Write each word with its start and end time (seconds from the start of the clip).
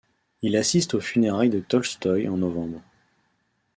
Il 0.41 0.57
assiste 0.57 0.95
aux 0.95 0.99
funérailles 0.99 1.51
de 1.51 1.59
Tolstoï 1.59 2.27
en 2.27 2.35
novembre. 2.37 2.81